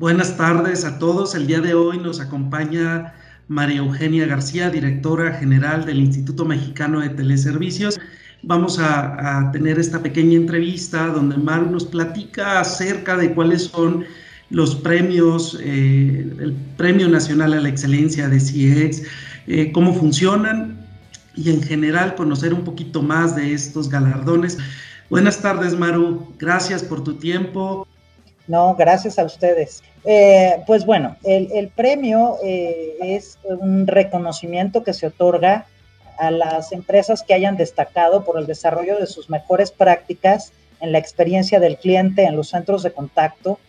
Buenas 0.00 0.38
tardes 0.38 0.86
a 0.86 0.98
todos. 0.98 1.34
El 1.34 1.46
día 1.46 1.60
de 1.60 1.74
hoy 1.74 1.98
nos 1.98 2.20
acompaña 2.20 3.12
María 3.48 3.80
Eugenia 3.80 4.24
García, 4.24 4.70
directora 4.70 5.34
general 5.34 5.84
del 5.84 5.98
Instituto 5.98 6.46
Mexicano 6.46 7.00
de 7.00 7.10
Teleservicios. 7.10 8.00
Vamos 8.42 8.78
a, 8.78 9.50
tener 9.52 9.78
esta 9.78 10.02
pequeña 10.02 10.36
entrevista 10.36 11.08
donde 11.08 11.36
Maru 11.36 11.70
nos 11.70 11.84
platica 11.84 12.60
acerca 12.60 13.14
de 13.18 13.34
cuáles 13.34 13.64
son 13.64 14.06
los 14.48 14.74
premios, 14.74 15.58
eh, 15.60 16.32
el 16.40 16.54
Premio 16.78 17.06
Nacional 17.06 17.52
a 17.52 17.60
la 17.60 17.68
Excelencia 17.68 18.26
de 18.26 18.40
CIEX, 18.40 19.02
eh, 19.48 19.70
cómo 19.70 19.92
funcionan 19.92 20.80
y 21.36 21.50
en 21.50 21.62
general 21.62 22.14
conocer 22.14 22.54
un 22.54 22.64
poquito 22.64 23.02
más 23.02 23.36
de 23.36 23.52
estos 23.52 23.90
galardones. 23.90 24.56
Buenas 25.10 25.42
tardes, 25.42 25.78
Maru. 25.78 26.32
Gracias 26.38 26.82
por 26.82 27.04
tu 27.04 27.16
tiempo. 27.16 27.86
No, 28.50 28.74
gracias 28.74 29.16
a 29.20 29.24
ustedes. 29.24 29.80
Eh, 30.04 30.60
pues 30.66 30.84
bueno, 30.84 31.16
el, 31.22 31.68
premio 31.68 32.36
eh, 32.42 32.96
es 33.00 33.38
un 33.44 33.86
reconocimiento 33.86 34.82
que 34.82 34.92
se 34.92 35.06
otorga 35.06 35.66
a 36.18 36.32
las 36.32 36.72
empresas 36.72 37.22
que 37.22 37.32
hayan 37.32 37.56
destacado 37.56 38.24
por 38.24 38.40
el 38.40 38.48
desarrollo 38.48 38.98
de 38.98 39.06
sus 39.06 39.30
mejores 39.30 39.70
prácticas 39.70 40.52
en 40.80 40.90
la 40.90 40.98
experiencia 40.98 41.60
del 41.60 41.76
cliente 41.76 42.24
en 42.24 42.34
los 42.34 42.48
centros 42.48 42.82
de 42.82 42.90
contacto. 42.90 43.60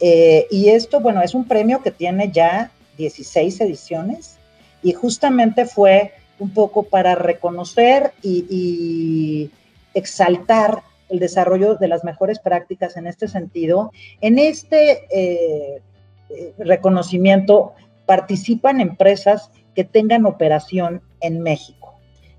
Eh, 0.00 0.46
y 0.50 0.70
esto, 0.70 1.00
bueno, 1.00 1.20
es 1.20 1.34
un 1.34 1.46
premio 1.46 1.82
que 1.82 1.90
tiene 1.90 2.30
ya 2.32 2.70
16 2.96 3.60
ediciones 3.60 4.38
y 4.82 4.94
justamente 4.94 5.66
fue 5.66 6.14
un 6.38 6.54
poco 6.54 6.84
para 6.84 7.16
reconocer 7.16 8.14
y 8.22 9.50
exaltar 9.92 10.84
el 11.12 11.18
desarrollo 11.18 11.74
de 11.74 11.88
las 11.88 12.04
mejores 12.04 12.38
prácticas 12.38 12.96
en 12.96 13.06
este 13.06 13.28
sentido. 13.28 13.92
En 14.22 14.38
este 14.38 15.04
eh, 15.10 15.82
eh, 16.30 16.54
reconocimiento 16.58 17.74
participan 18.06 18.80
empresas 18.80 19.50
que 19.74 19.84
tengan 19.84 20.24
operación 20.24 21.02
en 21.20 21.42
México, 21.42 21.94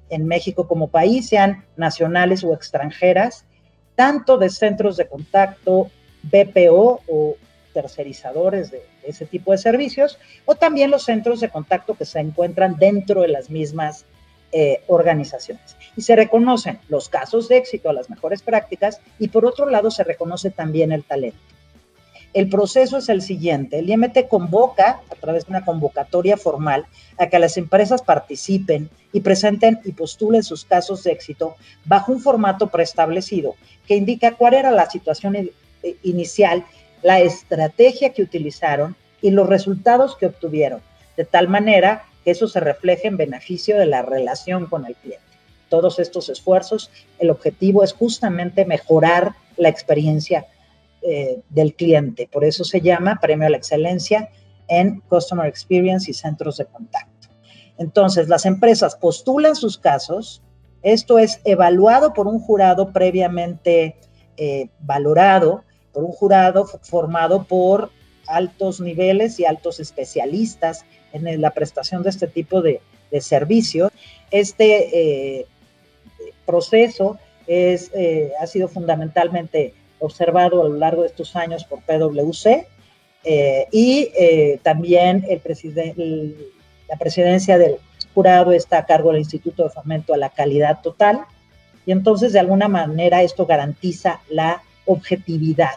en 0.10 0.26
México 0.26 0.68
como 0.68 0.88
país, 0.88 1.30
sean 1.30 1.64
nacionales 1.78 2.44
o 2.44 2.54
extranjeras, 2.54 3.46
tanto 3.96 4.40
de 4.40 4.50
centros 4.50 4.98
de 4.98 5.08
contacto, 5.08 5.92
BPO 6.24 7.02
o 7.08 7.36
tercerizadores 7.74 8.72
de 8.72 8.82
ese 9.04 9.26
tipo 9.28 9.52
de 9.52 9.60
servicios, 9.60 10.18
o 10.46 10.56
también 10.56 10.90
los 10.90 11.04
centros 11.04 11.40
de 11.42 11.50
contacto 11.50 11.94
que 11.94 12.06
se 12.06 12.20
encuentran 12.20 12.78
dentro 12.78 13.22
de 13.22 13.28
las 13.28 13.52
mismas 13.52 14.06
eh, 14.56 14.84
organizaciones. 14.86 15.76
Y 15.98 16.04
se 16.04 16.16
reconocen 16.16 16.80
los 16.88 17.10
casos 17.10 17.50
de 17.50 17.58
éxito 17.58 17.92
las 17.92 18.10
mejores 18.10 18.44
prácticas 18.44 19.02
y 19.18 19.30
por 19.30 19.46
otro 19.48 19.68
lado 19.68 19.90
se 19.90 20.04
reconoce 20.04 20.52
también 20.52 20.92
el 20.92 21.04
talento. 21.04 21.40
El 22.34 22.50
proceso 22.50 22.98
es 22.98 23.10
el 23.10 23.24
siguiente. 23.24 23.80
El 23.80 23.90
IMT 23.90 24.28
convoca 24.28 25.02
a 25.10 25.16
través 25.16 25.46
de 25.46 25.52
una 25.52 25.66
convocatoria 25.66 26.38
formal 26.38 26.86
a 27.18 27.28
que 27.30 27.40
las 27.40 27.58
empresas 27.58 28.04
participen 28.04 28.92
y 29.12 29.22
presenten 29.22 29.80
y 29.86 29.92
postulen 29.92 30.44
sus 30.44 30.66
casos 30.66 31.04
de 31.04 31.12
éxito 31.12 31.56
bajo 31.86 32.12
un 32.12 32.20
formato 32.20 32.68
preestablecido 32.68 33.56
que 33.88 33.96
indica 33.96 34.36
cuál 34.36 34.54
era 34.54 34.70
la 34.70 34.90
situación 34.90 35.36
eh, 35.36 35.52
inicial, 36.04 36.64
la 37.02 37.20
estrategia 37.22 38.14
que 38.14 38.22
utilizaron 38.22 38.96
y 39.20 39.32
los 39.32 39.48
resultados 39.48 40.16
que 40.16 40.28
obtuvieron, 40.28 40.82
de 41.18 41.26
tal 41.26 41.48
manera 41.48 42.06
que 42.24 42.32
eso 42.32 42.48
se 42.48 42.60
refleje 42.60 43.08
en 43.08 43.18
beneficio 43.18 43.78
de 43.78 43.86
la 43.86 44.02
relación 44.02 44.68
con 44.68 44.86
el 44.86 44.96
cliente. 44.96 45.24
Todos 45.70 46.00
estos 46.00 46.30
esfuerzos, 46.30 46.92
el 47.20 47.30
objetivo 47.30 47.84
es 47.84 47.94
justamente 47.94 48.66
mejorar 48.66 49.34
la 49.58 49.70
experiencia 49.70 50.46
eh, 51.02 51.42
del 51.50 51.74
cliente. 51.74 52.30
Por 52.32 52.46
eso 52.46 52.64
se 52.64 52.82
llama 52.82 53.20
Premio 53.22 53.48
a 53.48 53.50
la 53.50 53.58
Excelencia 53.58 54.30
en 54.68 55.02
Customer 55.02 55.48
Experience 55.48 56.10
y 56.10 56.14
Centros 56.14 56.58
de 56.58 56.66
Contacto. 56.66 57.28
Entonces, 57.78 58.30
las 58.30 58.46
empresas 58.46 58.96
postulan 58.96 59.56
sus 59.56 59.78
casos, 59.78 60.42
esto 60.84 61.18
es 61.18 61.42
evaluado 61.44 62.14
por 62.14 62.28
un 62.28 62.40
jurado 62.40 62.92
previamente 62.92 63.98
eh, 64.38 64.70
valorado, 64.80 65.64
por 65.92 66.04
un 66.04 66.12
jurado 66.12 66.66
formado 66.66 67.46
por 67.46 67.92
altos 68.28 68.80
niveles 68.80 69.40
y 69.40 69.46
altos 69.46 69.80
especialistas 69.80 70.86
en 71.12 71.42
la 71.42 71.52
prestación 71.52 72.04
de 72.04 72.10
este 72.10 72.28
tipo 72.28 72.62
de, 72.62 72.82
servicios. 73.20 73.92
Este 74.32 75.40
eh, 75.40 75.46
proceso 76.48 77.20
es, 77.46 77.92
eh, 77.94 78.32
ha 78.42 78.48
sido 78.48 78.68
fundamentalmente 78.68 79.76
observado 80.00 80.64
a 80.64 80.68
lo 80.68 80.78
largo 80.78 81.04
de 81.04 81.10
estos 81.10 81.36
años 81.36 81.64
por 81.64 81.84
PwC 81.84 82.66
eh, 83.24 83.68
y 83.72 84.10
también 84.64 85.24
el 85.30 85.40
la 86.90 86.98
presidencia 86.98 87.58
del 87.58 87.78
jurado 88.14 88.52
está 88.52 88.80
a 88.80 88.86
cargo 88.86 89.12
del 89.12 89.20
Instituto 89.20 89.64
de 89.64 89.70
Fomento 89.70 90.14
a 90.14 90.18
la 90.18 90.30
Calidad 90.30 90.82
Total 90.82 91.26
y 91.86 91.92
entonces 91.92 92.34
de 92.34 92.40
alguna 92.40 92.68
manera 92.68 93.24
esto 93.24 93.46
garantiza 93.46 94.22
la 94.30 94.62
objetividad 94.86 95.76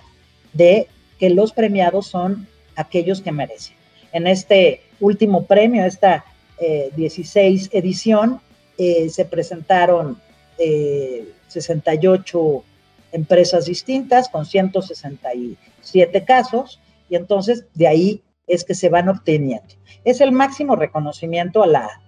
de 0.52 0.88
que 1.18 1.30
los 1.30 1.52
premiados 1.52 2.06
son 2.06 2.46
aquellos 2.76 3.20
que 3.20 3.32
merecen. 3.32 3.76
En 4.12 4.26
este 4.26 4.82
último 5.00 5.44
premio, 5.46 5.84
esta 5.84 6.24
16 6.96 7.66
eh, 7.66 7.68
edición, 7.78 8.40
eh, 8.78 9.08
se 9.08 9.24
presentaron 9.24 10.18
68 11.48 12.38
eh, 12.38 12.62
empresas 13.12 13.66
distintas 13.66 14.28
con 14.28 14.46
167 14.46 16.24
casos 16.24 16.80
y 17.08 17.16
entonces 17.16 17.64
de 17.74 17.88
ahí 17.88 18.22
es 18.46 18.64
que 18.64 18.74
se 18.74 18.88
van 18.88 19.08
obteniendo. 19.08 19.74
Es 20.04 20.20
el 20.20 20.32
máximo 20.32 20.76
reconocimiento 20.76 21.62
a 21.62 21.66
la, 21.66 22.00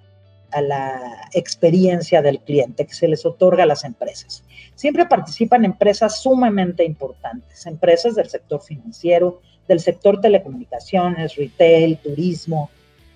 a 0.50 0.60
la 0.62 1.28
experiencia 1.32 2.22
del 2.22 2.40
cliente 2.40 2.86
que 2.86 2.94
se 2.94 3.08
les 3.08 3.24
otorga 3.26 3.64
a 3.64 3.66
las 3.66 3.84
empresas. 3.84 4.44
Siempre 4.74 5.06
participan 5.06 5.64
empresas 5.64 6.22
sumamente 6.22 6.84
importantes, 6.84 7.66
empresas 7.66 8.14
del 8.14 8.28
sector 8.28 8.62
financiero, 8.62 9.40
del 9.66 9.80
sector 9.80 10.20
telecomunicaciones, 10.20 11.36
retail, 11.36 11.98
turismo, 11.98 12.70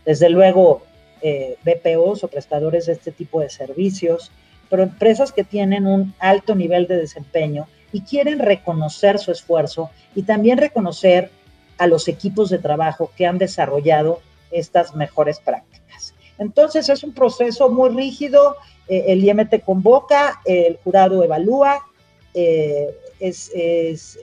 desde 0.05 0.29
luego 0.29 0.83
eh, 1.23 1.57
BPOs 1.65 2.25
o 2.25 2.29
prestadores 2.29 2.87
de 2.87 2.95
este 2.95 3.13
tipo 3.13 3.41
de 3.41 3.49
servicios, 3.49 4.31
pero 4.69 4.83
empresas 4.83 5.33
que 5.33 5.45
tienen 5.45 5.87
un 5.87 6.15
alto 6.19 6.55
nivel 6.55 6.87
de 6.87 6.97
desempeño 6.97 7.69
y 7.93 8.03
quieren 8.03 8.39
reconocer 8.39 9.19
su 9.19 9.31
esfuerzo 9.31 9.91
y 10.15 10.23
también 10.23 10.59
reconocer 10.59 11.31
a 11.79 11.87
los 11.87 12.09
equipos 12.09 12.51
de 12.51 12.59
trabajo 12.59 13.11
que 13.17 13.27
han 13.27 13.39
desarrollado 13.39 14.21
estas 14.51 14.95
mejores 14.95 15.41
prácticas. 15.41 15.82
Entonces 16.39 16.89
es 16.89 17.05
un 17.05 17.13
proceso 17.13 17.69
muy 17.69 17.91
rígido, 17.91 18.57
eh, 18.89 19.05
el 19.09 19.25
IMT 19.25 19.63
convoca, 19.65 20.41
el 20.45 20.79
jurado 20.83 21.23
evalúa, 21.23 21.87
eh, 22.35 22.95
es, 23.21 23.51
es 23.55 24.19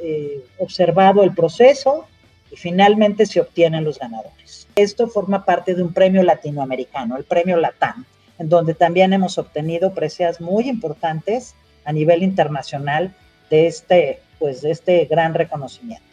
observado 0.57 1.23
el 1.23 1.33
proceso, 1.33 2.05
y 2.51 2.55
finalmente 2.55 3.25
se 3.25 3.39
obtienen 3.39 3.83
los 3.83 3.99
ganadores. 3.99 4.67
Esto 4.75 5.07
forma 5.07 5.45
parte 5.45 5.75
de 5.75 5.83
un 5.83 5.93
premio 5.93 6.23
latinoamericano, 6.23 7.17
el 7.17 7.23
premio 7.23 7.57
LATAM, 7.57 8.05
en 8.39 8.49
donde 8.49 8.73
también 8.73 9.13
hemos 9.13 9.37
obtenido 9.37 9.93
preseas 9.93 10.41
muy 10.41 10.67
importantes 10.69 11.55
a 11.85 11.91
nivel 11.91 12.23
internacional 12.23 13.13
de 13.49 13.67
este, 13.67 14.21
pues, 14.39 14.61
de 14.61 14.71
este 14.71 15.05
gran 15.05 15.33
reconocimiento. 15.33 16.08